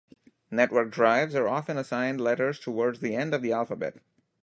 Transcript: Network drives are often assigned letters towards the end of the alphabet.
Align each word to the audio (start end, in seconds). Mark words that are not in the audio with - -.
Network 0.49 0.89
drives 0.89 1.35
are 1.35 1.47
often 1.47 1.77
assigned 1.77 2.19
letters 2.19 2.59
towards 2.59 3.01
the 3.01 3.15
end 3.15 3.35
of 3.35 3.43
the 3.43 3.51
alphabet. 3.53 3.97